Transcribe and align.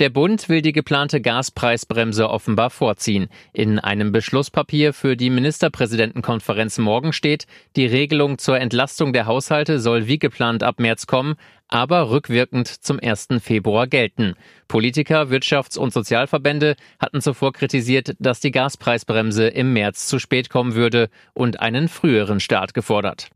Der 0.00 0.10
Bund 0.10 0.48
will 0.48 0.60
die 0.60 0.72
geplante 0.72 1.20
Gaspreisbremse 1.20 2.28
offenbar 2.28 2.70
vorziehen. 2.70 3.28
In 3.52 3.78
einem 3.78 4.10
Beschlusspapier 4.10 4.92
für 4.92 5.16
die 5.16 5.30
Ministerpräsidentenkonferenz 5.30 6.78
morgen 6.78 7.12
steht, 7.12 7.46
die 7.76 7.86
Regelung 7.86 8.38
zur 8.38 8.58
Entlastung 8.58 9.12
der 9.12 9.26
Haushalte 9.26 9.78
soll 9.78 10.08
wie 10.08 10.18
geplant 10.18 10.64
ab 10.64 10.80
März 10.80 11.06
kommen, 11.06 11.36
aber 11.68 12.10
rückwirkend 12.10 12.66
zum 12.66 12.98
1. 13.00 13.28
Februar 13.40 13.86
gelten. 13.86 14.34
Politiker, 14.66 15.30
Wirtschafts- 15.30 15.78
und 15.78 15.92
Sozialverbände 15.92 16.74
hatten 16.98 17.20
zuvor 17.20 17.52
kritisiert, 17.52 18.16
dass 18.18 18.40
die 18.40 18.50
Gaspreisbremse 18.50 19.46
im 19.46 19.72
März 19.72 20.08
zu 20.08 20.18
spät 20.18 20.50
kommen 20.50 20.74
würde 20.74 21.08
und 21.34 21.60
einen 21.60 21.86
früheren 21.86 22.40
Start 22.40 22.74
gefordert. 22.74 23.30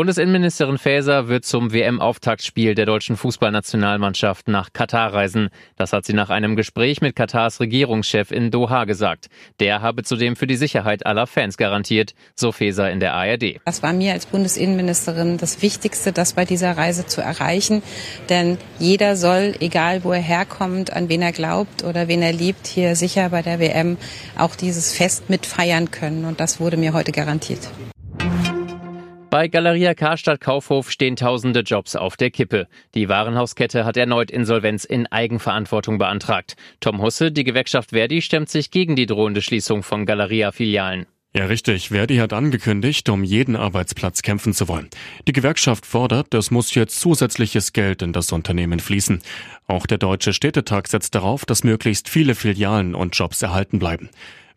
Bundesinnenministerin 0.00 0.78
Faeser 0.78 1.28
wird 1.28 1.44
zum 1.44 1.74
WM-Auftaktspiel 1.74 2.74
der 2.74 2.86
deutschen 2.86 3.18
Fußballnationalmannschaft 3.18 4.48
nach 4.48 4.72
Katar 4.72 5.12
reisen. 5.12 5.50
Das 5.76 5.92
hat 5.92 6.06
sie 6.06 6.14
nach 6.14 6.30
einem 6.30 6.56
Gespräch 6.56 7.02
mit 7.02 7.14
Katars 7.14 7.60
Regierungschef 7.60 8.30
in 8.30 8.50
Doha 8.50 8.86
gesagt. 8.86 9.26
Der 9.58 9.82
habe 9.82 10.02
zudem 10.02 10.36
für 10.36 10.46
die 10.46 10.56
Sicherheit 10.56 11.04
aller 11.04 11.26
Fans 11.26 11.58
garantiert, 11.58 12.14
so 12.34 12.50
Faeser 12.50 12.90
in 12.90 12.98
der 12.98 13.12
ARD. 13.12 13.60
Das 13.66 13.82
war 13.82 13.92
mir 13.92 14.14
als 14.14 14.24
Bundesinnenministerin 14.24 15.36
das 15.36 15.60
Wichtigste, 15.60 16.12
das 16.12 16.32
bei 16.32 16.46
dieser 16.46 16.78
Reise 16.78 17.04
zu 17.04 17.20
erreichen. 17.20 17.82
Denn 18.30 18.56
jeder 18.78 19.16
soll, 19.16 19.54
egal 19.60 20.02
wo 20.02 20.12
er 20.12 20.22
herkommt, 20.22 20.94
an 20.94 21.10
wen 21.10 21.20
er 21.20 21.32
glaubt 21.32 21.84
oder 21.84 22.08
wen 22.08 22.22
er 22.22 22.32
liebt, 22.32 22.66
hier 22.66 22.96
sicher 22.96 23.28
bei 23.28 23.42
der 23.42 23.60
WM 23.60 23.98
auch 24.38 24.56
dieses 24.56 24.94
Fest 24.94 25.28
mitfeiern 25.28 25.90
können. 25.90 26.24
Und 26.24 26.40
das 26.40 26.58
wurde 26.58 26.78
mir 26.78 26.94
heute 26.94 27.12
garantiert. 27.12 27.68
Bei 29.30 29.46
Galeria 29.46 29.94
Karstadt 29.94 30.40
Kaufhof 30.40 30.90
stehen 30.90 31.14
tausende 31.14 31.60
Jobs 31.60 31.94
auf 31.94 32.16
der 32.16 32.32
Kippe. 32.32 32.66
Die 32.96 33.08
Warenhauskette 33.08 33.84
hat 33.84 33.96
erneut 33.96 34.28
Insolvenz 34.28 34.84
in 34.84 35.06
Eigenverantwortung 35.06 35.98
beantragt. 35.98 36.56
Tom 36.80 37.00
Husse, 37.00 37.30
die 37.30 37.44
Gewerkschaft 37.44 37.90
Verdi, 37.90 38.22
stemmt 38.22 38.48
sich 38.48 38.72
gegen 38.72 38.96
die 38.96 39.06
drohende 39.06 39.40
Schließung 39.40 39.84
von 39.84 40.04
Galeria-Filialen. 40.04 41.06
Ja, 41.32 41.44
richtig. 41.44 41.90
Verdi 41.90 42.16
hat 42.16 42.32
angekündigt, 42.32 43.08
um 43.08 43.22
jeden 43.22 43.54
Arbeitsplatz 43.54 44.22
kämpfen 44.22 44.52
zu 44.52 44.66
wollen. 44.66 44.90
Die 45.28 45.32
Gewerkschaft 45.32 45.86
fordert, 45.86 46.34
es 46.34 46.50
muss 46.50 46.74
jetzt 46.74 46.98
zusätzliches 46.98 47.72
Geld 47.72 48.02
in 48.02 48.12
das 48.12 48.32
Unternehmen 48.32 48.80
fließen. 48.80 49.22
Auch 49.68 49.86
der 49.86 49.98
Deutsche 49.98 50.32
Städtetag 50.32 50.88
setzt 50.88 51.14
darauf, 51.14 51.44
dass 51.44 51.62
möglichst 51.62 52.08
viele 52.08 52.34
Filialen 52.34 52.96
und 52.96 53.16
Jobs 53.16 53.42
erhalten 53.42 53.78
bleiben. 53.78 54.10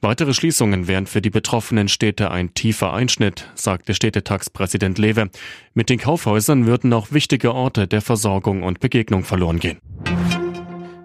Weitere 0.04 0.34
Schließungen 0.34 0.90
wären 0.90 1.08
für 1.08 1.22
die 1.22 1.30
betroffenen 1.30 1.88
Städte 1.88 2.30
ein 2.30 2.54
tiefer 2.54 2.92
Einschnitt, 2.92 3.50
sagte 3.56 3.94
Städtetagspräsident 3.94 4.98
Lewe. 4.98 5.30
Mit 5.74 5.90
den 5.90 5.98
Kaufhäusern 5.98 6.66
würden 6.66 6.92
auch 6.92 7.14
wichtige 7.14 7.54
Orte 7.54 7.88
der 7.88 8.02
Versorgung 8.02 8.64
und 8.64 8.82
Begegnung 8.82 9.24
verloren 9.24 9.60
gehen. 9.60 9.78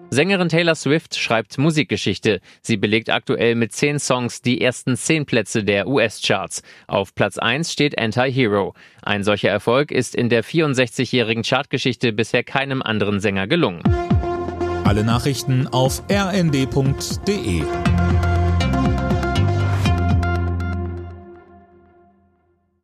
Sängerin 0.09 0.49
Taylor 0.49 0.75
Swift 0.75 1.15
schreibt 1.15 1.57
Musikgeschichte. 1.57 2.41
Sie 2.61 2.75
belegt 2.75 3.09
aktuell 3.09 3.55
mit 3.55 3.71
zehn 3.71 3.99
Songs 3.99 4.41
die 4.41 4.59
ersten 4.59 4.97
zehn 4.97 5.25
Plätze 5.25 5.63
der 5.63 5.87
US-Charts. 5.87 6.61
Auf 6.87 7.15
Platz 7.15 7.37
1 7.37 7.71
steht 7.71 7.97
Anti-Hero. 7.97 8.73
Ein 9.01 9.23
solcher 9.23 9.49
Erfolg 9.49 9.91
ist 9.91 10.13
in 10.13 10.27
der 10.27 10.43
64-jährigen 10.43 11.43
Chartgeschichte 11.43 12.11
bisher 12.11 12.43
keinem 12.43 12.81
anderen 12.81 13.21
Sänger 13.21 13.47
gelungen. 13.47 13.81
Alle 14.83 15.05
Nachrichten 15.05 15.67
auf 15.67 16.03
rnd.de 16.11 17.63